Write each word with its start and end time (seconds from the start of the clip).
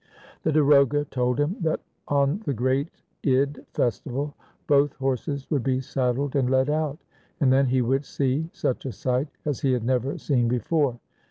The 0.41 0.51
darogha 0.51 1.07
told 1.11 1.39
him 1.39 1.57
that 1.61 1.79
on 2.07 2.41
the 2.47 2.55
great 2.55 2.89
Id 3.21 3.63
festival 3.73 4.33
both 4.65 4.93
horses 4.95 5.45
would 5.51 5.61
be 5.61 5.79
saddled 5.79 6.35
and 6.35 6.49
led 6.49 6.71
out, 6.71 6.97
and 7.39 7.53
then 7.53 7.67
he 7.67 7.83
would 7.83 8.03
see 8.05 8.49
such 8.51 8.87
a 8.87 8.91
sight 8.93 9.27
as 9.45 9.59
he 9.59 9.73
had 9.73 9.83
never 9.83 10.17
seen 10.17 10.47
before. 10.47 10.99